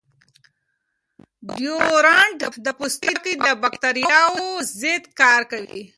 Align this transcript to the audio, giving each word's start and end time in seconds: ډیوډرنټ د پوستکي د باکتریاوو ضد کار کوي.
ډیوډرنټ 1.57 2.39
د 2.65 2.67
پوستکي 2.79 3.33
د 3.45 3.47
باکتریاوو 3.61 4.49
ضد 4.79 5.03
کار 5.19 5.41
کوي. 5.51 5.83